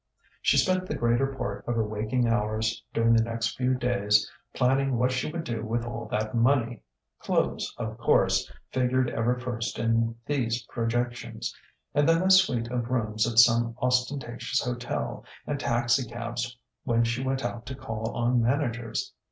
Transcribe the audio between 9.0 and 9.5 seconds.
ever